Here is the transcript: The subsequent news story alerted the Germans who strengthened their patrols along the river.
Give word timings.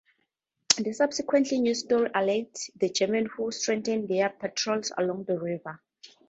The 0.77 0.93
subsequent 0.93 1.51
news 1.51 1.81
story 1.81 2.09
alerted 2.15 2.57
the 2.75 2.89
Germans 2.89 3.29
who 3.37 3.51
strengthened 3.51 4.07
their 4.09 4.29
patrols 4.31 4.91
along 4.97 5.25
the 5.25 5.37
river. 5.39 5.79